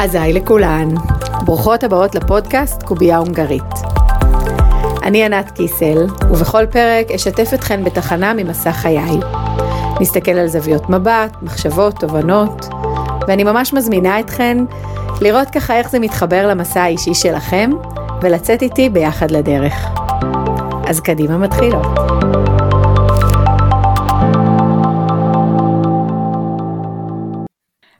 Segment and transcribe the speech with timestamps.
[0.00, 0.88] אז היי לכולן,
[1.44, 3.74] ברוכות הבאות לפודקאסט קובייה הונגרית.
[5.02, 9.20] אני ענת קיסל, ובכל פרק אשתף אתכן בתחנה ממסע חיי.
[10.00, 12.66] נסתכל על זוויות מבט, מחשבות, תובנות,
[13.28, 14.58] ואני ממש מזמינה אתכן
[15.20, 17.70] לראות ככה איך זה מתחבר למסע האישי שלכם,
[18.22, 19.88] ולצאת איתי ביחד לדרך.
[20.86, 21.86] אז קדימה מתחילות.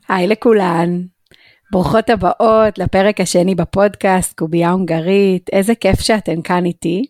[0.09, 0.99] היי לכולן,
[1.71, 7.05] ברוכות הבאות לפרק השני בפודקאסט קובייה הונגרית, איזה כיף שאתן כאן איתי.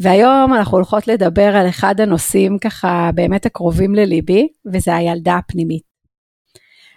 [0.00, 5.82] והיום אנחנו הולכות לדבר על אחד הנושאים ככה באמת הקרובים לליבי, וזה הילדה הפנימית.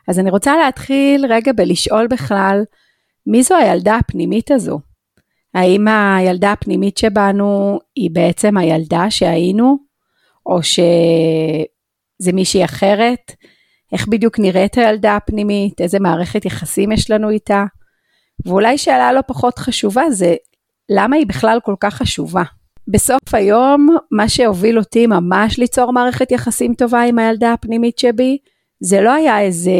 [0.07, 2.63] אז אני רוצה להתחיל רגע בלשאול בכלל,
[3.27, 4.79] מי זו הילדה הפנימית הזו?
[5.53, 9.77] האם הילדה הפנימית שבנו היא בעצם הילדה שהיינו,
[10.45, 13.31] או שזה מישהי אחרת?
[13.93, 17.63] איך בדיוק נראית הילדה הפנימית, איזה מערכת יחסים יש לנו איתה.
[18.45, 20.35] ואולי שאלה לא פחות חשובה זה,
[20.89, 22.43] למה היא בכלל כל כך חשובה?
[22.87, 28.37] בסוף היום, מה שהוביל אותי ממש ליצור מערכת יחסים טובה עם הילדה הפנימית שבי,
[28.79, 29.71] זה לא היה איזה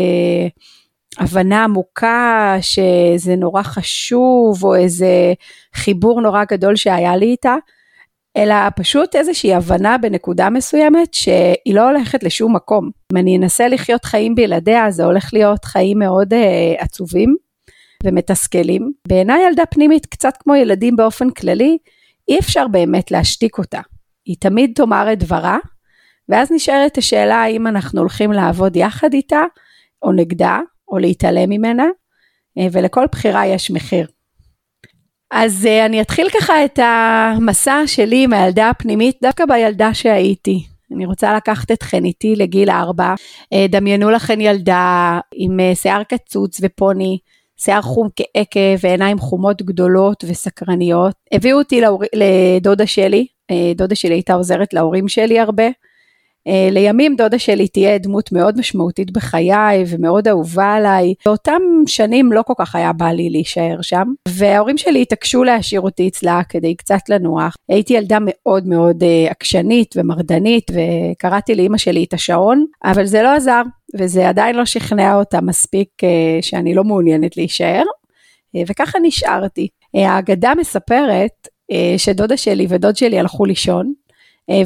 [1.17, 5.33] הבנה עמוקה שזה נורא חשוב, או איזה
[5.75, 7.55] חיבור נורא גדול שהיה לי איתה,
[8.37, 12.89] אלא פשוט איזושהי הבנה בנקודה מסוימת שהיא לא הולכת לשום מקום.
[13.13, 16.37] אם אני אנסה לחיות חיים בלעדיה, זה הולך להיות חיים מאוד uh,
[16.83, 17.35] עצובים
[18.03, 18.91] ומתסכלים.
[19.07, 21.77] בעיניי ילדה פנימית, קצת כמו ילדים באופן כללי,
[22.27, 23.79] אי אפשר באמת להשתיק אותה.
[24.25, 25.57] היא תמיד תאמר את דברה,
[26.29, 29.43] ואז נשארת השאלה האם אנחנו הולכים לעבוד יחד איתה,
[30.01, 31.85] או נגדה, או להתעלם ממנה,
[32.57, 34.07] אה, ולכל בחירה יש מחיר.
[35.37, 40.65] אז uh, אני אתחיל ככה את המסע שלי עם הילדה הפנימית, דווקא בילדה שהייתי.
[40.95, 43.13] אני רוצה לקחת אתכן איתי לגיל ארבע.
[43.43, 47.17] Uh, דמיינו לכן ילדה עם uh, שיער קצוץ ופוני,
[47.57, 51.15] שיער חום כעקב ועיניים חומות גדולות וסקרניות.
[51.31, 51.81] הביאו אותי.
[52.15, 53.27] לדודה שלי,
[53.75, 55.65] דודה שלי הייתה עוזרת להורים שלי הרבה.
[56.49, 61.13] Uh, לימים דודה שלי תהיה דמות מאוד משמעותית בחיי ומאוד אהובה עליי.
[61.25, 66.07] באותם שנים לא כל כך היה בא לי להישאר שם, וההורים שלי התעקשו להשאיר אותי
[66.07, 67.55] אצלה כדי קצת לנוח.
[67.69, 73.35] הייתי ילדה מאוד מאוד uh, עקשנית ומרדנית, וקראתי לאימא שלי את השעון, אבל זה לא
[73.35, 73.61] עזר,
[73.99, 76.05] וזה עדיין לא שכנע אותה מספיק uh,
[76.41, 77.83] שאני לא מעוניינת להישאר,
[78.67, 79.67] וככה נשארתי.
[79.93, 81.47] האגדה מספרת
[81.97, 84.04] שדודה שלי ודוד שלי הלכו לישון, אה,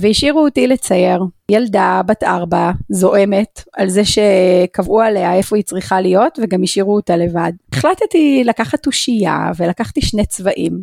[0.01, 1.23] והשאירו אותי לצייר.
[1.51, 7.17] ילדה בת ארבע, זועמת, על זה שקבעו עליה איפה היא צריכה להיות, וגם השאירו אותה
[7.17, 7.51] לבד.
[7.73, 10.81] החלטתי לקחת תושייה, ולקחתי שני צבעים.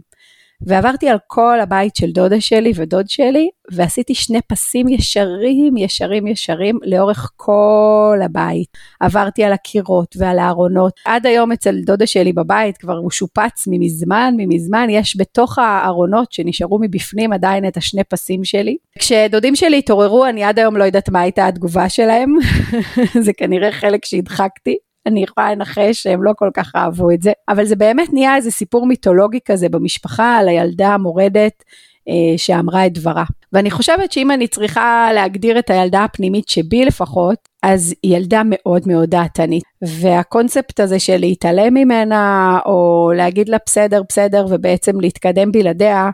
[0.60, 6.78] ועברתי על כל הבית של דודה שלי ודוד שלי, ועשיתי שני פסים ישרים, ישרים, ישרים,
[6.82, 8.68] לאורך כל הבית.
[9.00, 10.92] עברתי על הקירות ועל הארונות.
[11.04, 16.78] עד היום אצל דודה שלי בבית, כבר הוא שופץ ממזמן, ממזמן, יש בתוך הארונות שנשארו
[16.80, 18.76] מבפנים עדיין את השני פסים שלי.
[18.98, 22.34] כשדודים שלי התעוררו, אני עד היום לא יודעת מה הייתה התגובה שלהם,
[23.24, 24.76] זה כנראה חלק שהדחקתי.
[25.06, 28.50] אני יכולה לנחש שהם לא כל כך אהבו את זה, אבל זה באמת נהיה איזה
[28.50, 31.64] סיפור מיתולוגי כזה במשפחה על הילדה המורדת
[32.08, 33.24] אה, שאמרה את דברה.
[33.52, 38.82] ואני חושבת שאם אני צריכה להגדיר את הילדה הפנימית שבי לפחות, אז היא ילדה מאוד
[38.86, 39.62] מאוד דעתנית.
[39.82, 46.10] והקונספט הזה של להתעלם ממנה, או להגיד לה בסדר, בסדר, ובעצם להתקדם בלעדיה,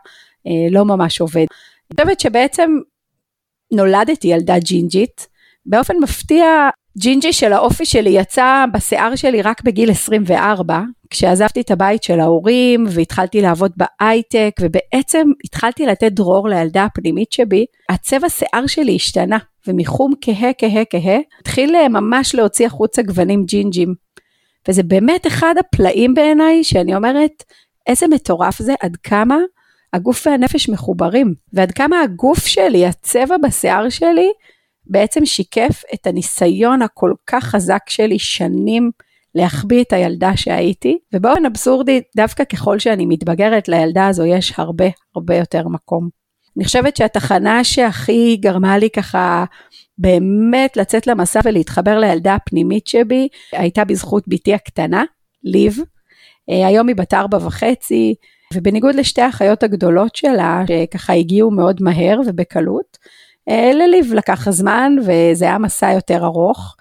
[0.47, 1.47] אה, לא ממש עובד.
[1.91, 2.71] אני חושבת שבעצם
[3.73, 5.29] נולדתי ילדה ג'ינג'ית,
[5.67, 10.81] באופן מפתיע ג'ינג'י של האופי שלי יצא בשיער שלי רק בגיל 24,
[11.11, 17.67] כשעזבתי את הבית של ההורים והתחלתי לעבוד בהייטק, ובעצם התחלתי לתת דרור לילדה הפנימית שבי,
[17.89, 23.95] הצבע שיער שלי השתנה, ומחום כהה כהה כהה, התחיל ממש להוציא החוצה גוונים ג'ינג'ים.
[24.69, 27.45] וזה באמת אחד הפלאים בעיניי, שאני אומרת,
[27.87, 29.37] איזה מטורף זה, עד כמה
[29.93, 34.31] הגוף והנפש מחוברים, ועד כמה הגוף שלי, הצבע בשיער שלי,
[34.87, 38.91] בעצם שיקף את הניסיון הכל כך חזק שלי שנים
[39.35, 44.87] להחביא את הילדה שהייתי, ובאופן אבסורדי, דווקא ככל שאני מתבגרת, לילדה הזו יש הרבה
[45.17, 46.09] הרבה יותר מקום.
[46.57, 49.45] אני חושבת שהתחנה שהכי גרמה לי ככה
[49.99, 55.05] באמת לצאת למסע ולהתחבר לילדה הפנימית שבי, הייתה בזכות בתי הקטנה,
[55.45, 55.79] ליב.
[56.51, 58.15] אה, היום היא בת ארבע וחצי,
[58.55, 62.99] ובניגוד לשתי האחיות הגדולות שלה, שככה הגיעו מאוד מהר ובקלות,
[63.49, 66.77] לליב לקח זמן וזה היה מסע יותר ארוך,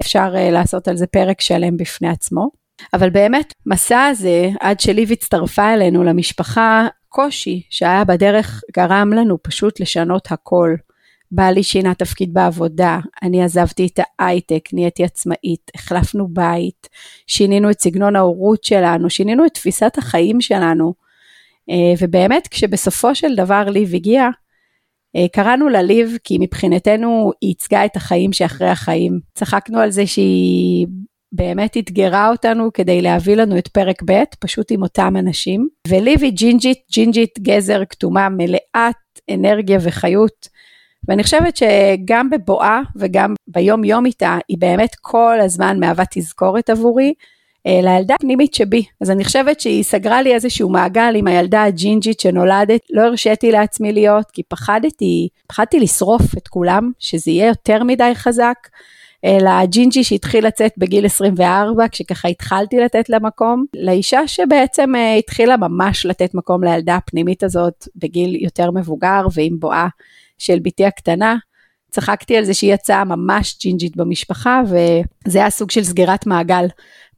[0.00, 2.50] אפשר אה, לעשות על זה פרק שלם בפני עצמו.
[2.94, 9.80] אבל באמת, מסע הזה, עד שליב הצטרפה אלינו למשפחה, קושי שהיה בדרך גרם לנו פשוט
[9.80, 10.74] לשנות הכל.
[11.30, 16.88] בעלי שינה תפקיד בעבודה, אני עזבתי את ההייטק, נהייתי עצמאית, החלפנו בית,
[17.26, 20.94] שינינו את סגנון ההורות שלנו, שינינו את תפיסת החיים שלנו.
[21.70, 24.28] אה, ובאמת כשבסופו של דבר ליב הגיע, אה,
[25.32, 29.20] קראנו לה ליב כי מבחינתנו היא ייצגה את החיים שאחרי החיים.
[29.34, 30.86] צחקנו על זה שהיא
[31.32, 35.68] באמת אתגרה אותנו כדי להביא לנו את פרק ב', פשוט עם אותם אנשים.
[35.88, 38.96] וליב היא ג'ינג'ית, ג'ינג'ית גזר כתומה, מלאת
[39.30, 40.48] אנרגיה וחיות.
[41.08, 47.14] ואני חושבת שגם בבואה וגם ביום יום איתה, היא באמת כל הזמן מהווה תזכורת עבורי.
[47.66, 48.84] אה, לילדה הפנימית שבי.
[49.00, 53.92] אז אני חושבת שהיא סגרה לי איזשהו מעגל עם הילדה הג'ינג'ית שנולדת, לא הרשיתי לעצמי
[53.92, 58.68] להיות, כי פחדתי, פחדתי לשרוף את כולם, שזה יהיה יותר מדי חזק.
[59.24, 65.56] אלא הג'ינג'י שהתחיל לצאת בגיל 24, כשככה התחלתי לתת לה מקום, לאישה שבעצם אה, התחילה
[65.56, 69.86] ממש לתת מקום לילדה הפנימית הזאת בגיל יותר מבוגר ועם בואה
[70.38, 71.36] של בתי הקטנה.
[71.96, 76.66] צחקתי על זה שהיא יצאה ממש ג'ינג'ית במשפחה, וזה היה סוג של סגירת מעגל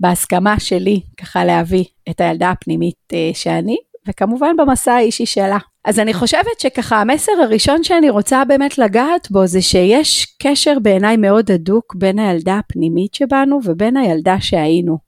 [0.00, 3.76] בהסכמה שלי, ככה להביא את הילדה הפנימית uh, שאני,
[4.08, 5.58] וכמובן במסע האישי שלה.
[5.84, 11.16] אז אני חושבת שככה המסר הראשון שאני רוצה באמת לגעת בו זה שיש קשר בעיניי
[11.16, 14.98] מאוד הדוק בין הילדה הפנימית שבנו ובין הילדה שהיינו.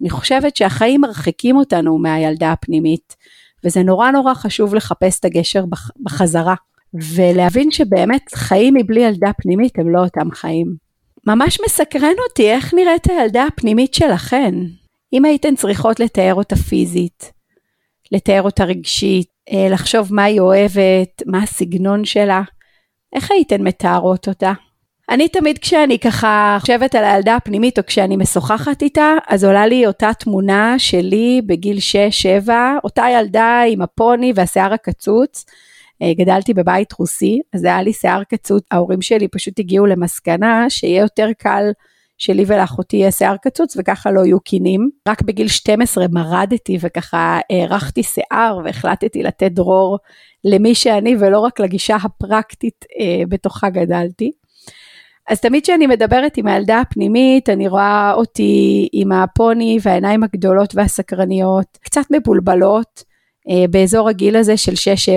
[0.00, 3.16] אני חושבת שהחיים מרחיקים אותנו מהילדה הפנימית,
[3.64, 5.64] וזה נורא נורא חשוב לחפש את הגשר
[6.02, 6.54] בחזרה,
[6.94, 10.74] ולהבין שבאמת חיים מבלי ילדה פנימית הם לא אותם חיים.
[11.26, 14.54] ממש מסקרן אותי איך נראית הילדה הפנימית שלכן,
[15.12, 17.32] אם הייתן צריכות לתאר אותה פיזית,
[18.12, 22.42] לתאר אותה רגשית, אה, לחשוב מה היא אוהבת, מה הסגנון שלה,
[23.14, 24.52] איך הייתן מתארות אותה?
[25.10, 29.86] אני תמיד כשאני ככה חושבת על הילדה הפנימית או כשאני משוחחת איתה, אז עולה לי
[29.86, 31.78] אותה תמונה שלי בגיל
[32.46, 32.50] 6-7,
[32.84, 35.44] אותה ילדה עם הפוני והשיער הקצוץ.
[36.04, 41.00] אה, גדלתי בבית רוסי, אז היה לי שיער קצוץ, ההורים שלי פשוט הגיעו למסקנה שיהיה
[41.00, 41.64] יותר קל
[42.18, 44.90] שלי ולאחותי יהיה שיער קצוץ וככה לא יהיו קינים.
[45.08, 49.98] רק בגיל 12 מרדתי וככה הארכתי שיער והחלטתי לתת דרור
[50.44, 54.30] למי שאני ולא רק לגישה הפרקטית אה, בתוכה גדלתי.
[55.28, 61.78] אז תמיד כשאני מדברת עם הילדה הפנימית, אני רואה אותי עם הפוני והעיניים הגדולות והסקרניות,
[61.82, 63.04] קצת מבולבלות,
[63.50, 64.72] אה, באזור הגיל הזה של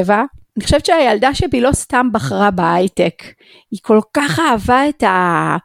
[0.07, 0.12] 6-7.
[0.57, 3.24] אני חושבת שהילדה שבי לא סתם בחרה בהייטק,
[3.71, 5.57] היא כל כך אהבה את ה...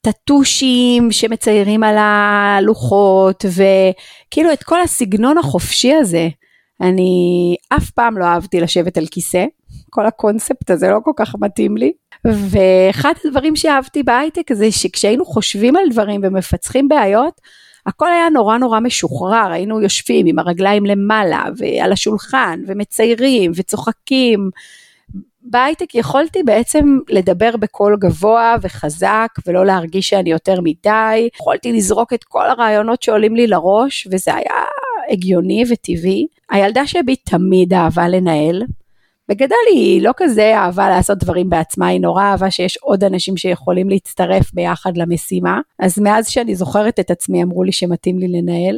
[0.00, 6.28] טטושים שמציירים על הלוחות וכאילו את כל הסגנון החופשי הזה.
[6.80, 9.44] אני אף פעם לא אהבתי לשבת על כיסא,
[9.90, 11.92] כל הקונספט הזה לא כל כך מתאים לי.
[12.24, 17.40] ואחד הדברים שאהבתי בהייטק זה שכשהיינו חושבים על דברים ומפצחים בעיות,
[17.88, 24.50] הכל היה נורא נורא משוחרר, היינו יושבים עם הרגליים למעלה ועל השולחן ומציירים וצוחקים
[25.42, 32.24] בהייטק יכולתי בעצם לדבר בקול גבוה וחזק ולא להרגיש שאני יותר מדי, יכולתי לזרוק את
[32.24, 34.64] כל הרעיונות שעולים לי לראש וזה היה
[35.10, 36.26] הגיוני וטבעי.
[36.50, 38.62] הילדה שבי תמיד אהבה לנהל.
[39.28, 43.88] בגדול היא לא כזה אהבה לעשות דברים בעצמה, היא נורא אהבה שיש עוד אנשים שיכולים
[43.88, 45.60] להצטרף ביחד למשימה.
[45.78, 48.76] אז מאז שאני זוכרת את עצמי אמרו לי שמתאים לי לנהל.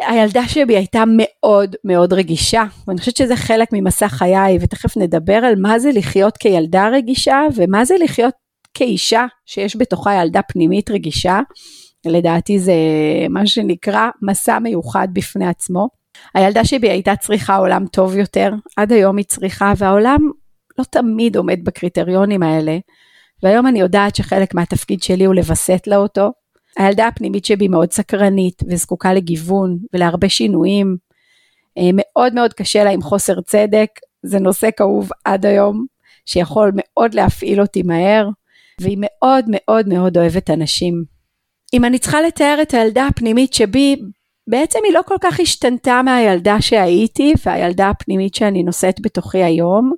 [0.00, 5.54] הילדה שבי הייתה מאוד מאוד רגישה, ואני חושבת שזה חלק ממסע חיי, ותכף נדבר על
[5.56, 8.34] מה זה לחיות כילדה רגישה, ומה זה לחיות
[8.74, 11.40] כאישה שיש בתוכה ילדה פנימית רגישה.
[12.06, 12.74] לדעתי זה
[13.30, 15.99] מה שנקרא מסע מיוחד בפני עצמו.
[16.34, 20.20] הילדה שבי הייתה צריכה עולם טוב יותר, עד היום היא צריכה, והעולם
[20.78, 22.78] לא תמיד עומד בקריטריונים האלה.
[23.42, 26.32] והיום אני יודעת שחלק מהתפקיד שלי הוא לווסת לה אותו,
[26.78, 30.96] הילדה הפנימית שבי מאוד סקרנית וזקוקה לגיוון ולהרבה שינויים.
[31.78, 33.88] אה, מאוד מאוד קשה לה עם חוסר צדק,
[34.22, 35.86] זה נושא כאוב עד היום,
[36.26, 38.28] שיכול מאוד להפעיל אותי מהר,
[38.80, 41.04] והיא מאוד מאוד מאוד אוהבת אנשים.
[41.74, 43.96] אם אני צריכה לתאר את הילדה הפנימית שבי,
[44.50, 49.92] בעצם היא לא כל כך השתנתה מהילדה שהייתי והילדה הפנימית שאני נושאת בתוכי היום.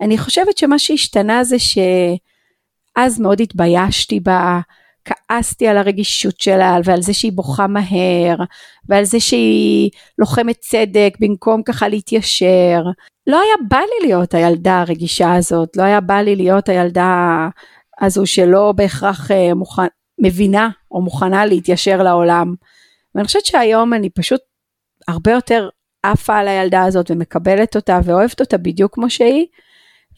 [0.00, 4.60] אני חושבת שמה שהשתנה זה שאז מאוד התביישתי בה,
[5.04, 8.36] כעסתי על הרגישות שלה ועל זה שהיא בוכה מהר
[8.88, 12.82] ועל זה שהיא לוחמת צדק במקום ככה להתיישר.
[13.26, 17.48] לא היה בא לי להיות הילדה הרגישה הזאת, לא היה בא לי להיות הילדה
[18.00, 19.86] הזו שלא בהכרח אה, מוכן,
[20.18, 22.54] מבינה או מוכנה להתיישר לעולם.
[23.14, 24.40] ואני חושבת שהיום אני פשוט
[25.08, 25.68] הרבה יותר
[26.02, 29.46] עפה על הילדה הזאת ומקבלת אותה ואוהבת אותה בדיוק כמו שהיא.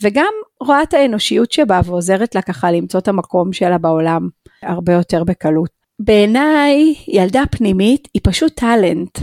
[0.03, 4.29] וגם רואה את האנושיות שבה ועוזרת לה ככה למצוא את המקום שלה בעולם
[4.63, 5.71] הרבה יותר בקלות.
[5.99, 9.19] בעיניי ילדה פנימית היא פשוט טאלנט,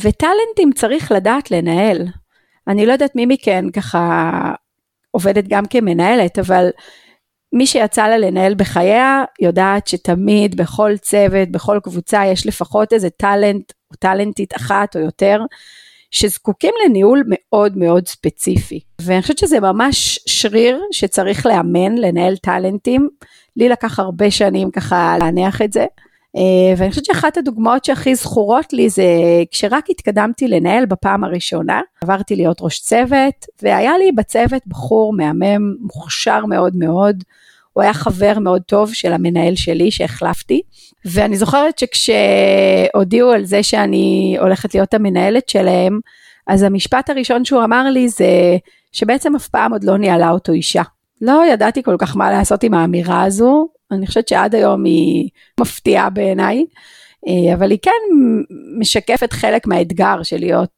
[0.00, 2.02] וטאלנטים צריך לדעת לנהל.
[2.68, 4.30] אני לא יודעת מי מכן ככה
[5.10, 6.68] עובדת גם כמנהלת, אבל
[7.52, 13.72] מי שיצא לה לנהל בחייה יודעת שתמיד בכל צוות, בכל קבוצה יש לפחות איזה טאלנט
[13.90, 15.40] או טאלנטית אחת או יותר
[16.10, 18.80] שזקוקים לניהול מאוד מאוד ספציפי.
[19.00, 23.08] ואני חושבת שזה ממש שריר שצריך לאמן, לנהל טאלנטים.
[23.56, 25.86] לי לקח הרבה שנים ככה להניח את זה.
[26.36, 29.04] אה, ואני חושבת שאחת הדוגמאות שהכי זכורות לי זה
[29.50, 36.46] כשרק התקדמתי לנהל בפעם הראשונה, עברתי להיות ראש צוות, והיה לי בצוות בחור מהמם, מוכשר
[36.46, 37.24] מאוד מאוד,
[37.72, 40.60] הוא היה חבר מאוד טוב של המנהל שלי שהחלפתי,
[41.04, 46.00] ואני זוכרת שכשהודיעו על זה שאני הולכת להיות המנהלת שלהם,
[46.46, 48.56] אז המשפט הראשון שהוא אמר לי זה
[48.92, 50.82] שבעצם אף פעם עוד לא ניהלה אותו אישה.
[51.20, 55.28] לא ידעתי כל כך מה לעשות עם האמירה הזו, אני חושבת שעד היום היא
[55.60, 56.64] מפתיעה בעיניי,
[57.28, 57.90] אה, אבל היא כן
[58.78, 60.70] משקפת חלק מהאתגר של להיות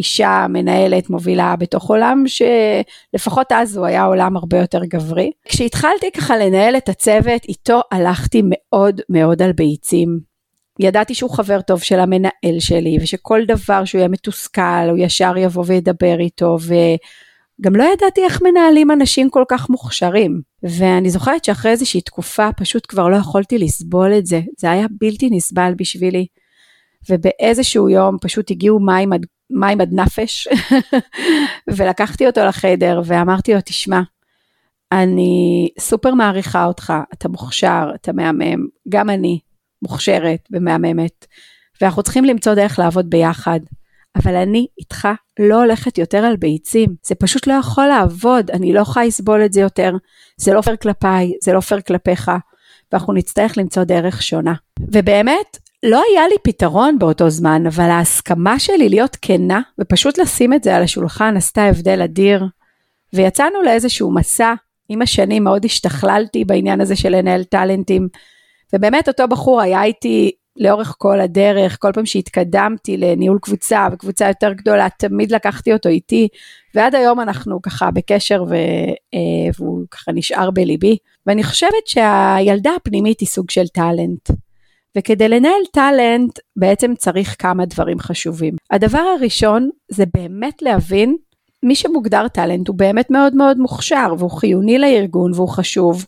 [0.00, 5.30] אישה מנהלת מובילה בתוך עולם שלפחות אז הוא היה עולם הרבה יותר גברי.
[5.44, 10.20] כשהתחלתי ככה לנהל את הצוות איתו הלכתי מאוד מאוד על ביצים.
[10.80, 15.64] ידעתי שהוא חבר טוב של המנהל שלי ושכל דבר שהוא יהיה מתוסכל הוא ישר יבוא
[15.66, 16.58] וידבר איתו
[17.60, 20.40] וגם לא ידעתי איך מנהלים אנשים כל כך מוכשרים.
[20.62, 25.28] ואני זוכרת שאחרי איזושהי תקופה פשוט כבר לא יכולתי לסבול את זה, זה היה בלתי
[25.30, 26.26] נסבל בשבילי.
[27.10, 30.48] ובאיזשהו יום פשוט הגיעו מים עד, מים עד נפש,
[31.76, 34.00] ולקחתי אותו לחדר ואמרתי לו, תשמע,
[34.92, 39.38] אני סופר מעריכה אותך, אתה מוכשר, אתה מהמם, גם אני
[39.82, 41.26] מוכשרת ומהממת,
[41.80, 43.60] ואנחנו צריכים למצוא דרך לעבוד ביחד.
[44.16, 45.08] אבל אני איתך
[45.38, 49.52] לא הולכת יותר על ביצים, זה פשוט לא יכול לעבוד, אני לא יכולה לסבול את
[49.52, 49.92] זה יותר,
[50.36, 52.30] זה לא פייר כלפיי, זה לא פייר כלפיך,
[52.92, 54.54] ואנחנו נצטרך למצוא דרך שונה.
[54.80, 60.64] ובאמת, לא היה לי פתרון באותו זמן, אבל ההסכמה שלי להיות כנה ופשוט לשים את
[60.64, 62.44] זה על השולחן עשתה הבדל אדיר.
[63.12, 64.54] ויצאנו לאיזשהו מסע,
[64.88, 68.08] עם השנים מאוד השתכללתי בעניין הזה של לנהל טאלנטים,
[68.72, 74.52] ובאמת אותו בחור היה איתי לאורך כל הדרך, כל פעם שהתקדמתי לניהול קבוצה וקבוצה יותר
[74.52, 76.28] גדולה, תמיד לקחתי אותו איתי,
[76.74, 78.54] ועד היום אנחנו ככה בקשר ו,
[79.14, 80.96] אה, והוא ככה נשאר בליבי.
[81.26, 84.30] ואני חושבת שהילדה הפנימית היא סוג של טאלנט.
[84.98, 88.54] וכדי לנהל טאלנט בעצם צריך כמה דברים חשובים.
[88.70, 91.16] הדבר הראשון זה באמת להבין
[91.62, 96.06] מי שמוגדר טאלנט הוא באמת מאוד מאוד מוכשר והוא חיוני לארגון והוא חשוב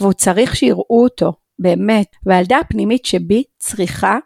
[0.00, 2.06] והוא צריך שיראו אותו, באמת.
[2.26, 4.18] והילדה הפנימית שבי צריכה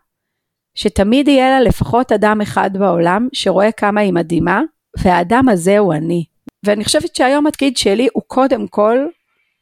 [0.75, 4.61] שתמיד יהיה לה לפחות אדם אחד בעולם שרואה כמה היא מדהימה
[4.99, 6.25] והאדם הזה הוא אני.
[6.65, 8.99] ואני חושבת שהיום התפקיד שלי הוא קודם כל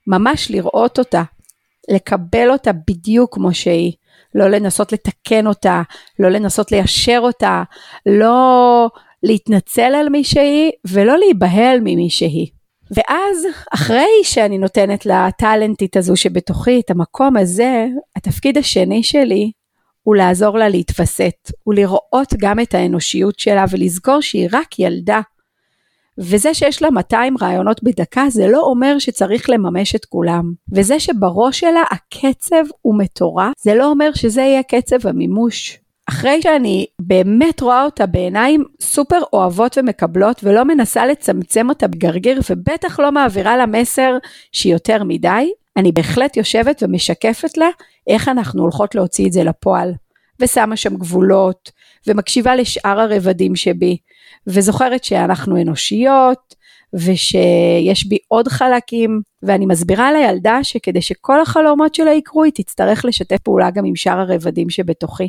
[0.07, 1.23] ממש לראות אותה,
[1.91, 3.93] לקבל אותה בדיוק כמו שהיא.
[4.35, 5.83] לא לנסות לתקן אותה,
[6.19, 7.63] לא לנסות ליישר אותה,
[8.07, 8.89] לא
[9.23, 12.49] להתנצל על מי שהיא ולא להיבהל ממי שהיא.
[12.97, 19.53] ואז אחרי שאני נותנת לטאלנטית הזו שבתוכי את המקום הזה, התפקיד השני שלי
[20.03, 25.21] הוא לעזור לה להתווסת, ולראות גם את האנושיות שלה ולזכור שהיא רק ילדה
[26.19, 30.53] וזה שיש לה 200 רעיונות בדקה זה לא אומר שצריך לממש את כולם.
[30.73, 35.79] וזה שבראש שלה הקצב הוא מטורף, זה לא אומר שזה יהיה קצב המימוש.
[36.09, 43.01] אחרי שאני באמת רואה אותה בעיניים סופר אוהבות ומקבלות ולא מנסה לצמצם אותה בגרגיר ובטח
[43.01, 44.17] לא מעבירה לה מסר
[44.53, 47.69] שהיא יותר מדי, אני בהחלט יושבת ומשקפת לה
[48.07, 49.93] איך אנחנו הולכות להוציא את זה לפועל.
[50.41, 51.71] ושמה שם גבולות,
[52.07, 53.97] ומקשיבה לשאר הרבדים שבי,
[54.47, 56.55] וזוכרת שאנחנו אנושיות,
[56.95, 63.39] ושיש בי עוד חלקים, ואני מסבירה לילדה שכדי שכל החלומות שלה יקרו, היא תצטרך לשתף
[63.39, 65.29] פעולה גם עם שאר הרבדים שבתוכי.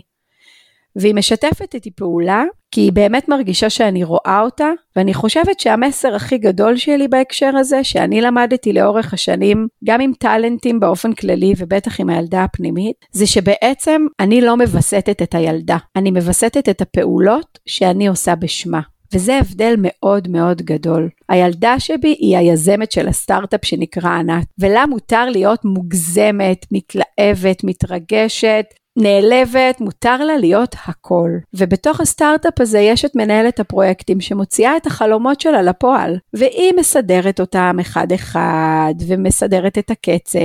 [0.95, 6.37] והיא משתפת איתי פעולה, כי היא באמת מרגישה שאני רואה אותה, ואני חושבת שהמסר הכי
[6.37, 12.09] גדול שלי בהקשר הזה, שאני למדתי לאורך השנים, גם עם טאלנטים באופן כללי, ובטח עם
[12.09, 18.35] הילדה הפנימית, זה שבעצם אני לא מווסתת את הילדה, אני מווסתת את הפעולות שאני עושה
[18.35, 18.81] בשמה.
[19.13, 21.09] וזה הבדל מאוד מאוד גדול.
[21.29, 28.65] הילדה שבי היא היזמת של הסטארט-אפ שנקרא ענת, ולה מותר להיות מוגזמת, מתלהבת, מתרגשת,
[28.97, 31.29] נעלבת, מותר לה להיות הכל.
[31.53, 37.77] ובתוך הסטארט-אפ הזה יש את מנהלת הפרויקטים שמוציאה את החלומות שלה לפועל, והיא מסדרת אותם
[37.81, 40.39] אחד-אחד, ומסדרת את הקצב,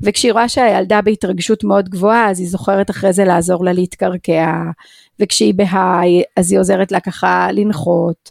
[0.00, 4.52] וכשהיא רואה שהילדה בהתרגשות מאוד גבוהה, אז היא זוכרת אחרי זה לעזור לה להתקרקע,
[5.20, 8.30] וכשהיא בהיי, אז היא עוזרת לה ככה לנחות.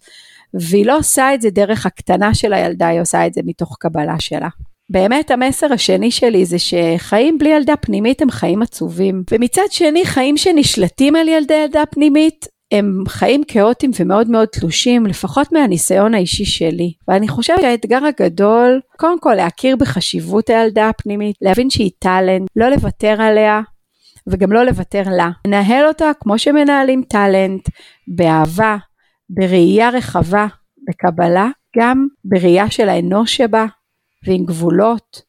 [0.53, 4.20] והיא לא עושה את זה דרך הקטנה של הילדה, היא עושה את זה מתוך קבלה
[4.20, 4.50] שלה.
[4.89, 9.24] באמת המסר השני שלי זה שחיים בלי ילדה פנימית הם חיים עצובים.
[9.32, 15.51] ומצד שני, חיים שנשלטים על ילדי ילדה פנימית הם חיים כאוטיים ומאוד מאוד תלושים, לפחות
[15.51, 16.94] מהניסיון האישי שלי.
[17.08, 23.22] ואני חושבת שהאתגר הגדול, קודם כל להכיר בחשיבות הילדה הפנימית, להבין שהיא טאלנט, לא לוותר
[23.22, 23.62] עליה,
[24.27, 25.29] וגם לא לוותר לה.
[25.48, 27.70] לנהל אותה כמו שמנהלים טאלנט,
[28.08, 28.77] באהבה,
[29.29, 30.48] בראייה רחבה,
[30.89, 33.65] בקבלה, גם בראייה של האנוש שבה,
[34.27, 35.22] ועם גבולות,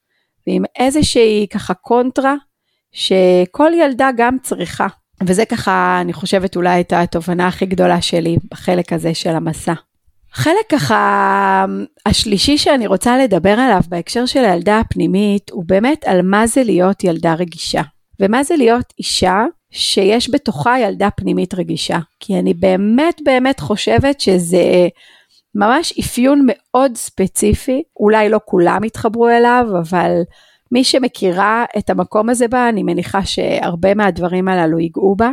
[0.46, 2.34] ועם איזושהי ככה קונטרה,
[2.92, 4.86] שכל ילדה גם צריכה.
[5.22, 9.74] וזה ככה, אני חושבת, אולי הייתה התובנה הכי גדולה שלי בחלק הזה של המסע.
[10.32, 11.64] חלק ככה
[12.06, 17.04] השלישי שאני רוצה לדבר עליו בהקשר של הילדה הפנימית, הוא באמת על מה זה להיות
[17.04, 17.82] ילדה רגישה.
[18.20, 21.98] ומה זה להיות אישה שיש בתוכה ילדה פנימית רגישה.
[22.20, 24.88] כי אני באמת באמת חושבת שזה
[25.58, 30.12] ממש אפיון מאוד ספציפי, אולי לא כולם יתחברו אליו, אבל
[30.72, 35.30] מי שמכירה את המקום הזה בה, אני מניחה שהרבה מהדברים הללו ייגעו בה.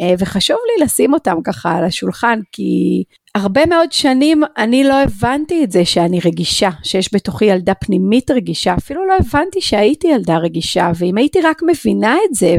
[0.00, 3.02] אה, וחשוב לי לשים אותם ככה על השולחן, כי
[3.34, 8.74] הרבה מאוד שנים אני לא הבנתי את זה שאני רגישה, שיש בתוכי ילדה פנימית רגישה,
[8.74, 12.56] אפילו לא הבנתי שהייתי ילדה רגישה, ואם הייתי רק מבינה את זה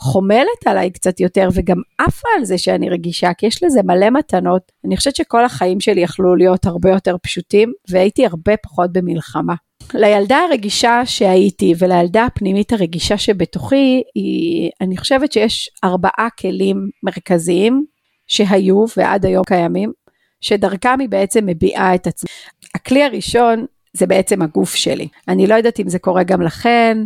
[0.00, 4.72] וחומלת עליי קצת יותר וגם עפה על זה שאני רגישה, כי יש לזה מלא מתנות,
[4.84, 9.54] אני חושבת שכל החיים שלי יכלו להיות הרבה יותר פשוטים, והייתי הרבה פחות במלחמה.
[9.94, 17.84] לילדה הרגישה שהייתי ולילדה הפנימית הרגישה שבתוכי, היא, אני חושבת שיש ארבעה כלים מרכזיים
[18.26, 19.92] שהיו ועד היום קיימים,
[20.40, 22.28] שדרכם היא בעצם מביעה את עצמה.
[22.74, 25.08] הכלי הראשון זה בעצם הגוף שלי.
[25.28, 26.98] אני לא יודעת אם זה קורה גם לכן,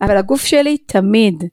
[0.00, 1.44] אבל הגוף שלי תמיד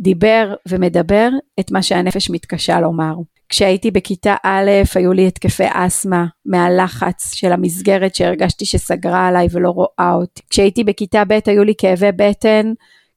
[0.00, 1.28] דיבר ומדבר
[1.60, 3.14] את מה שהנפש מתקשה לומר.
[3.48, 10.12] כשהייתי בכיתה א', היו לי התקפי אסתמה מהלחץ של המסגרת שהרגשתי שסגרה עליי ולא רואה
[10.14, 10.42] אותי.
[10.50, 12.72] כשהייתי בכיתה ב', היו לי כאבי בטן,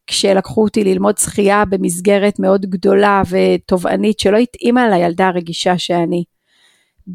[0.08, 6.24] כשלקחו אותי ללמוד שחייה במסגרת מאוד גדולה ותובענית שלא התאימה לילדה הרגישה שאני.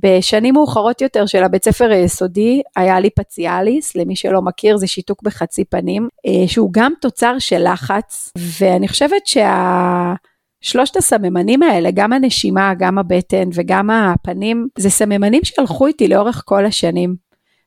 [0.03, 5.23] בשנים מאוחרות יותר של הבית ספר היסודי היה לי פציאליס, למי שלא מכיר זה שיתוק
[5.23, 10.15] בחצי פנים, אה, שהוא גם תוצר של לחץ, ואני חושבת שה...
[10.61, 16.67] שלושת הסממנים האלה, גם הנשימה, גם הבטן וגם הפנים, זה סממנים שהלכו איתי לאורך כל
[16.67, 17.15] השנים.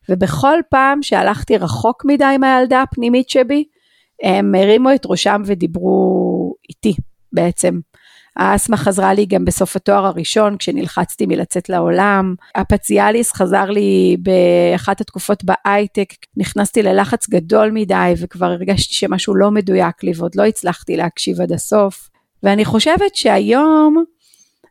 [0.10, 3.64] ובכל פעם שהלכתי רחוק מדי מהילדה הפנימית שבי,
[4.24, 6.94] הם הרימו את ראשם ודיברו איתי
[7.34, 7.80] בעצם.
[8.38, 12.36] האסמה חזרה לי גם בסוף התואר הראשון כשנלחצתי מלצאת לעולם.
[12.56, 20.04] הפציאליס חזר לי באחת התקופות בהייטק, נכנסתי ללחץ גדול מדי וכבר הרגשתי שמשהו לא מדויק
[20.04, 22.10] לי ועוד לא הצלחתי להקשיב עד הסוף.
[22.44, 24.04] ואני חושבת שהיום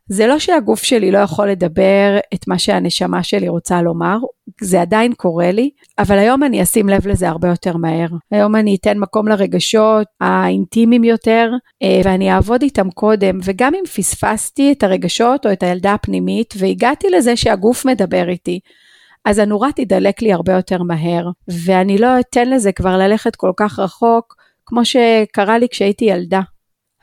[0.09, 4.17] זה לא שהגוף שלי לא יכול לדבר את מה שהנשמה שלי רוצה לומר,
[4.61, 8.07] זה עדיין קורה לי, אבל היום אני אשים לב לזה הרבה יותר מהר.
[8.31, 11.51] היום אני אתן מקום לרגשות האינטימיים יותר,
[11.83, 17.09] אה, ואני אעבוד איתם קודם, וגם אם פספסתי את הרגשות או את הילדה הפנימית, והגעתי
[17.09, 18.59] לזה שהגוף מדבר איתי,
[19.25, 21.29] אז הנורה תידלק לי הרבה יותר מהר,
[21.65, 26.41] ואני לא אתן לזה כבר ללכת כל כך רחוק, כמו שקרה לי כשהייתי ילדה.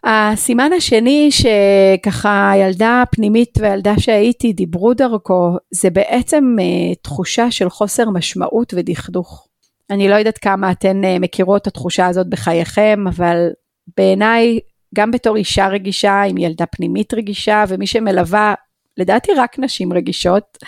[0.06, 8.10] הסימן השני שככה הילדה הפנימית והילדה שהייתי דיברו דרכו, זה בעצם uh, תחושה של חוסר
[8.10, 9.48] משמעות ודכדוך.
[9.90, 13.48] אני לא יודעת כמה אתן uh, מכירות את התחושה הזאת בחייכם, אבל
[13.96, 14.60] בעיניי,
[14.94, 18.54] גם בתור אישה רגישה עם ילדה פנימית רגישה, ומי שמלווה,
[18.96, 20.58] לדעתי רק נשים רגישות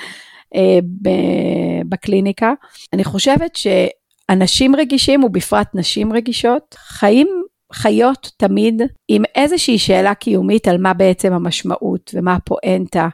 [0.54, 0.58] uh,
[1.88, 2.52] בקליניקה,
[2.92, 10.78] אני חושבת שאנשים רגישים, ובפרט נשים רגישות, חיים חיות תמיד עם איזושהי שאלה קיומית על
[10.78, 13.08] מה בעצם המשמעות ומה הפואנטה,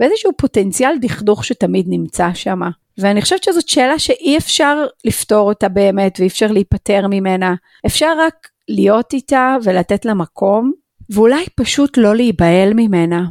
[0.00, 2.60] ואיזשהו פוטנציאל דכדוך שתמיד נמצא שם.
[2.98, 7.54] ואני חושבת שזאת שאלה שאי אפשר לפתור אותה באמת ואי אפשר להיפטר ממנה.
[7.86, 10.72] אפשר רק להיות איתה ולתת לה מקום,
[11.10, 13.24] ואולי פשוט לא להיבהל ממנה.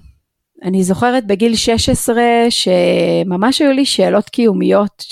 [0.63, 2.15] אני זוכרת בגיל 16
[2.49, 5.03] שממש היו לי שאלות קיומיות,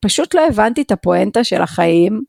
[0.00, 2.22] פשוט לא הבנתי את הפואנטה של החיים,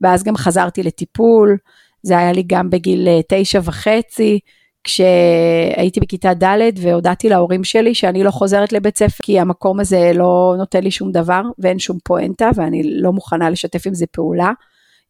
[0.00, 1.56] ואז גם חזרתי לטיפול,
[2.02, 4.38] זה היה לי גם בגיל אה, תשע וחצי,
[4.84, 10.54] כשהייתי בכיתה ד' והודעתי להורים שלי שאני לא חוזרת לבית ספר כי המקום הזה לא
[10.58, 14.52] נותן לי שום דבר ואין שום פואנטה ואני לא מוכנה לשתף עם זה פעולה.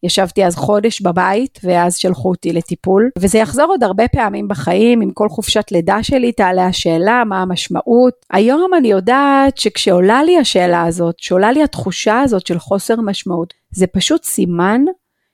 [0.03, 5.11] ישבתי אז חודש בבית ואז שלחו אותי לטיפול וזה יחזור עוד הרבה פעמים בחיים עם
[5.11, 8.13] כל חופשת לידה שלי תעלה השאלה מה המשמעות.
[8.31, 13.87] היום אני יודעת שכשעולה לי השאלה הזאת, שעולה לי התחושה הזאת של חוסר משמעות, זה
[13.87, 14.81] פשוט סימן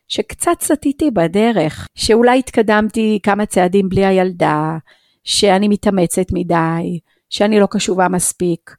[0.08, 4.78] שקצת סטיתי בדרך, שאולי התקדמתי כמה צעדים בלי הילדה,
[5.24, 8.76] שאני מתאמצת מדי, שאני לא קשובה מספיק.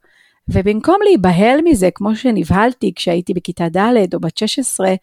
[0.49, 4.95] ובמקום להיבהל מזה, כמו שנבהלתי כשהייתי בכיתה ד' או בת 16,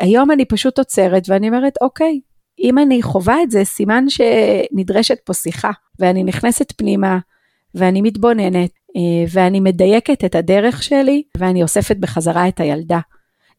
[0.00, 2.20] היום אני פשוט עוצרת ואני אומרת, אוקיי,
[2.58, 7.18] אם אני חווה את זה, סימן שנדרשת פה שיחה, ואני נכנסת פנימה,
[7.74, 13.00] ואני מתבוננת, אה, ואני מדייקת את הדרך שלי, ואני אוספת בחזרה את הילדה.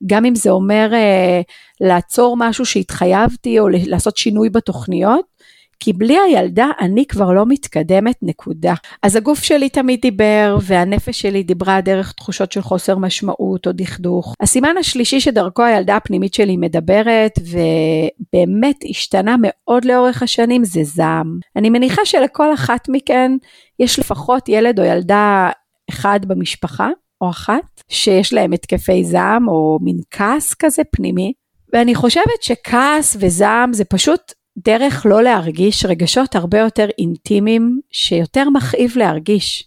[0.05, 1.41] גם אם זה אומר אה,
[1.81, 5.37] לעצור משהו שהתחייבתי, או לעשות שינוי בתוכניות,
[5.79, 8.73] כי בלי הילדה אני כבר לא מתקדמת, נקודה.
[9.03, 14.33] אז הגוף שלי תמיד דיבר, והנפש שלי דיברה דרך תחושות של חוסר משמעות או דכדוך.
[14.41, 21.39] הסימן השלישי שדרכו הילדה הפנימית שלי מדברת, ובאמת השתנה מאוד לאורך השנים, זה זעם.
[21.55, 23.31] אני מניחה שלכל אחת מכן
[23.79, 25.49] יש לפחות ילד או ילדה
[25.89, 26.89] אחד במשפחה,
[27.21, 31.33] או אחת, שיש להם התקפי זעם, או מין כעס כזה פנימי.
[31.73, 38.97] ואני חושבת שכעס וזעם זה פשוט דרך לא להרגיש רגשות הרבה יותר אינטימיים שיותר מכאיב
[38.97, 39.63] להרגיש.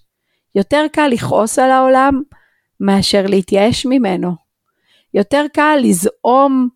[0.55, 2.23] יותר קל לכעוס על העולם
[2.81, 4.35] מאשר להתייאש ממנו.
[5.15, 6.69] יותר קל לזעום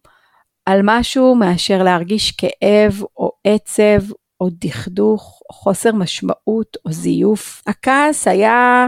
[0.67, 7.63] על משהו מאשר להרגיש כאב או עצב או דכדוך או חוסר משמעות או זיוף.
[7.67, 8.87] הכעס היה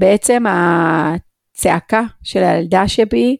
[0.00, 3.36] בעצם הצעקה של הילדה שבי,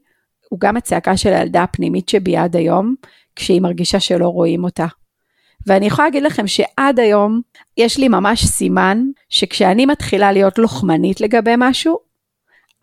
[0.50, 2.94] הוא גם הצעקה של הילדה הפנימית שבי עד היום,
[3.36, 4.86] כשהיא מרגישה שלא רואים אותה.
[5.66, 7.40] ואני יכולה להגיד לכם שעד היום
[7.76, 11.98] יש לי ממש סימן שכשאני מתחילה להיות לוחמנית לגבי משהו,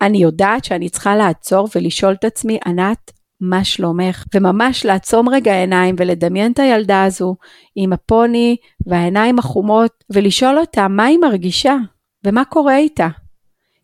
[0.00, 4.24] אני יודעת שאני צריכה לעצור ולשאול את עצמי, ענת, מה שלומך?
[4.34, 7.36] וממש לעצום רגע עיניים ולדמיין את הילדה הזו
[7.76, 11.76] עם הפוני והעיניים החומות ולשאול אותה מה היא מרגישה
[12.24, 13.08] ומה קורה איתה.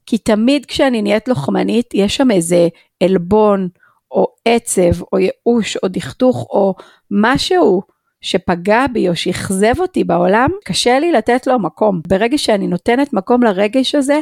[0.06, 2.68] כי תמיד כשאני נהיית לוחמנית יש שם איזה
[3.02, 3.68] עלבון
[4.10, 6.74] או עצב או ייאוש או דכדוך או
[7.10, 7.82] משהו
[8.20, 12.00] שפגע בי או שאכזב אותי בעולם, קשה לי לתת לו מקום.
[12.08, 14.20] ברגע שאני נותנת מקום לרגש הזה,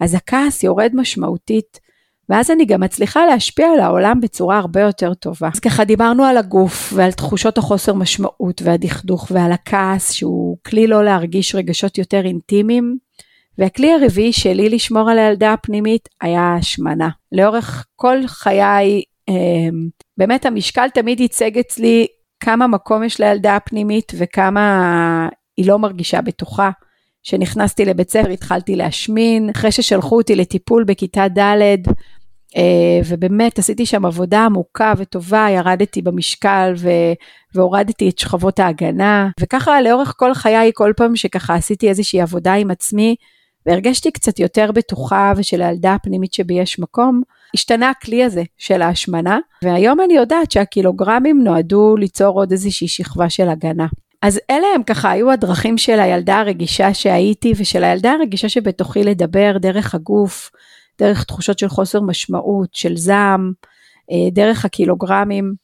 [0.00, 1.80] אז הכעס יורד משמעותית.
[2.28, 5.48] ואז אני גם מצליחה להשפיע על העולם בצורה הרבה יותר טובה.
[5.52, 11.04] אז ככה דיברנו על הגוף ועל תחושות החוסר משמעות והדכדוך ועל הכעס שהוא כלי לא
[11.04, 13.03] להרגיש רגשות יותר אינטימיים.
[13.58, 17.08] והכלי הרביעי שלי לשמור על הילדה הפנימית היה השמנה.
[17.32, 19.88] לאורך כל חיי, אמ,
[20.18, 22.06] באמת המשקל תמיד ייצג אצלי
[22.40, 26.70] כמה מקום יש לילדה הפנימית וכמה היא לא מרגישה בטוחה.
[27.22, 31.78] כשנכנסתי לבית ספר התחלתי להשמין, אחרי ששלחו אותי לטיפול בכיתה ד',
[32.56, 36.88] אה, ובאמת עשיתי שם עבודה עמוקה וטובה, ירדתי במשקל ו...
[37.54, 42.70] והורדתי את שכבות ההגנה, וככה לאורך כל חיי, כל פעם שככה עשיתי איזושהי עבודה עם
[42.70, 43.16] עצמי,
[43.66, 47.22] והרגשתי קצת יותר בטוחה ושלילדה הפנימית שבי יש מקום,
[47.54, 53.48] השתנה הכלי הזה של ההשמנה, והיום אני יודעת שהקילוגרמים נועדו ליצור עוד איזושהי שכבה של
[53.48, 53.86] הגנה.
[54.22, 59.58] אז אלה הם ככה היו הדרכים של הילדה הרגישה שהייתי ושל הילדה הרגישה שבתוכי לדבר
[59.58, 60.50] דרך הגוף,
[60.98, 63.52] דרך תחושות של חוסר משמעות, של זעם,
[64.10, 65.54] אה, דרך הקילוגרמים.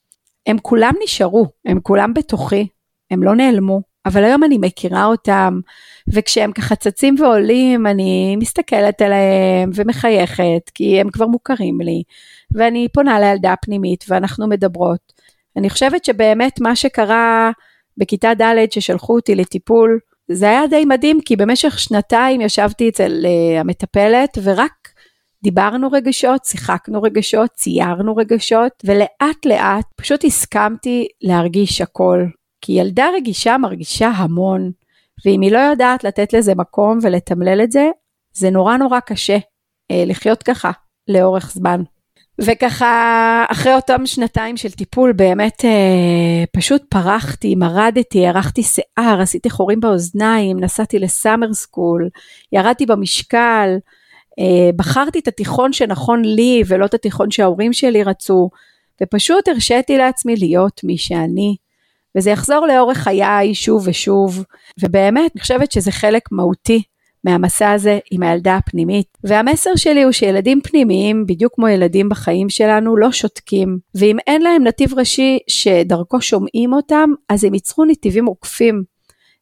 [0.46, 2.66] הם כולם נשארו, הם כולם בתוכי,
[3.10, 5.60] הם לא נעלמו, אבל היום אני מכירה אותם,
[6.08, 12.02] וכשהם ככה צצים ועולים, אני מסתכלת עליהם ומחייכת, כי הם כבר מוכרים לי,
[12.52, 15.12] ואני פונה לילדה הפנימית ואנחנו מדברות.
[15.56, 17.50] אני חושבת שבאמת מה שקרה
[17.96, 23.60] בכיתה ד' ששלחו אותי לטיפול, זה היה די מדהים, כי במשך שנתיים ישבתי אצל uh,
[23.60, 24.88] המטפלת, ורק
[25.42, 32.24] דיברנו רגשות, שיחקנו רגשות, ציירנו רגשות, ולאט לאט פשוט הסכמתי להרגיש הכל.
[32.60, 34.70] כי ילדה רגישה מרגישה המון,
[35.24, 37.90] ואם היא לא יודעת לתת לזה מקום ולתמלל את זה,
[38.32, 39.38] זה נורא נורא קשה
[39.90, 40.70] אה, לחיות ככה
[41.08, 41.82] לאורך זמן.
[42.40, 49.80] וככה אחרי אותם שנתיים של טיפול באמת אה, פשוט פרחתי, מרדתי, הארכתי שיער, עשיתי חורים
[49.80, 52.08] באוזניים, נסעתי לסאמר סקול,
[52.52, 53.76] ירדתי במשקל,
[54.38, 58.50] אה, בחרתי את התיכון שנכון לי ולא את התיכון שההורים שלי רצו,
[59.02, 61.56] ופשוט הרשיתי לעצמי להיות מי שאני.
[62.16, 64.44] וזה יחזור לאורך חיי שוב ושוב,
[64.82, 66.82] ובאמת אני חושבת שזה חלק מהותי
[67.24, 69.18] מהמסע הזה עם הילדה הפנימית.
[69.24, 74.64] והמסר שלי הוא שילדים פנימיים, בדיוק כמו ילדים בחיים שלנו, לא שותקים, ואם אין להם
[74.64, 78.82] נתיב ראשי שדרכו שומעים אותם, אז הם ייצרו נתיבים עוקפים.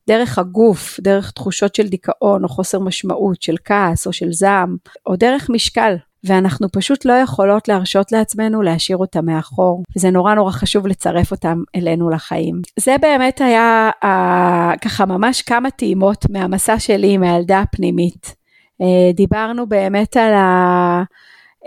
[0.08, 4.76] דרך הגוף, דרך תחושות של דיכאון או חוסר משמעות, של כעס או של זעם,
[5.06, 5.94] או דרך משקל.
[6.24, 9.82] ואנחנו פשוט לא יכולות להרשות לעצמנו להשאיר אותם מאחור.
[9.96, 12.60] וזה נורא נורא חשוב לצרף אותם אלינו לחיים.
[12.80, 18.34] זה באמת היה אה, ככה ממש כמה טעימות מהמסע שלי עם הילדה הפנימית.
[18.82, 20.32] אה, דיברנו באמת על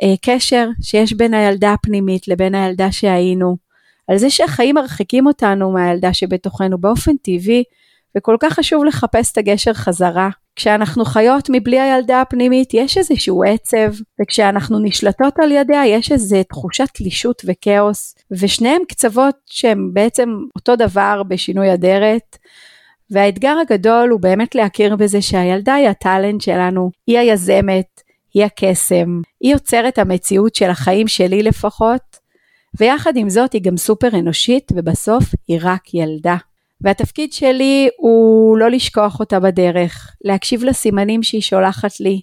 [0.01, 3.57] הקשר שיש בין הילדה הפנימית לבין הילדה שהיינו.
[4.07, 7.63] על זה שהחיים מרחיקים אותנו מהילדה שבתוכנו באופן טבעי,
[8.17, 10.29] וכל כך חשוב לחפש את הגשר חזרה.
[10.55, 16.87] כשאנחנו חיות מבלי הילדה הפנימית יש איזשהו עצב, וכשאנחנו נשלטות על ידיה יש איזו תחושת
[16.93, 22.37] תלישות וכאוס, ושניהם קצוות שהם בעצם אותו דבר בשינוי אדרת,
[23.11, 28.01] והאתגר הגדול הוא באמת להכיר בזה שהילדה היא הטאלנט שלנו, היא היזמת,
[28.33, 32.17] היא הקסם, היא יוצרת המציאות של החיים שלי לפחות,
[32.79, 36.35] ויחד עם זאת היא גם סופר אנושית, ובסוף היא רק ילדה.
[36.81, 42.21] והתפקיד שלי הוא לא לשכוח אותה בדרך, להקשיב לסימנים שהיא שולחת לי,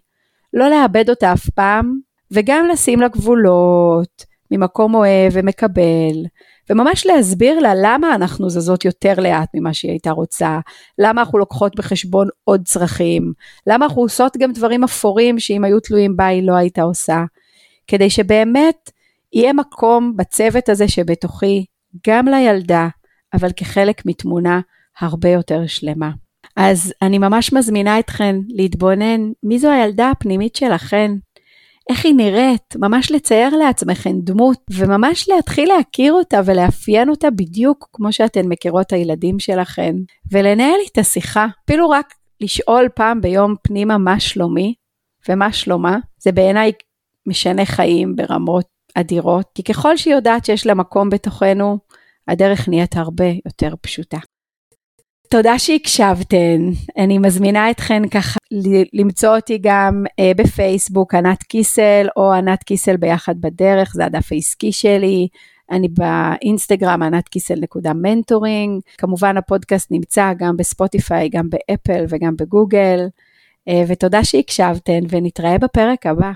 [0.52, 1.98] לא לאבד אותה אף פעם,
[2.30, 6.26] וגם לשים לה גבולות, ממקום אוהב ומקבל,
[6.70, 10.58] וממש להסביר לה למה אנחנו זזות יותר לאט ממה שהיא הייתה רוצה,
[10.98, 13.32] למה אנחנו לוקחות בחשבון עוד צרכים,
[13.66, 17.24] למה אנחנו עושות גם דברים אפורים שאם היו תלויים בה היא לא הייתה עושה,
[17.86, 18.90] כדי שבאמת
[19.32, 21.64] יהיה מקום בצוות הזה שבתוכי,
[22.06, 22.88] גם לילדה,
[23.34, 24.60] אבל כחלק מתמונה
[25.00, 26.10] הרבה יותר שלמה.
[26.56, 31.10] אז אני ממש מזמינה אתכן להתבונן מי זו הילדה הפנימית שלכן,
[31.90, 38.12] איך היא נראית, ממש לצייר לעצמכן דמות, וממש להתחיל להכיר אותה ולאפיין אותה בדיוק כמו
[38.12, 39.94] שאתן מכירות את הילדים שלכן,
[40.32, 44.74] ולנהל איתה שיחה, אפילו רק לשאול פעם ביום פנימה מה שלומי?
[45.28, 46.72] ומה שלומה, זה בעיניי
[47.26, 51.78] משנה חיים ברמות אדירות, כי ככל שהיא יודעת שיש לה מקום בתוכנו,
[52.28, 54.18] הדרך נהיית הרבה יותר פשוטה.
[55.30, 56.60] תודה שהקשבתן,
[56.96, 58.38] אני מזמינה אתכן ככה
[58.92, 64.72] למצוא אותי גם אה, בפייסבוק, ענת קיסל או ענת קיסל ביחד בדרך, זה הדף העסקי
[64.72, 65.28] שלי.
[65.70, 73.00] אני באינסטגרם ענת קיסל נקודה מנטורינג, כמובן הפודקאסט נמצא גם בספוטיפיי, גם באפל וגם בגוגל,
[73.68, 76.30] אה, ותודה שהקשבתן ונתראה בפרק הבא.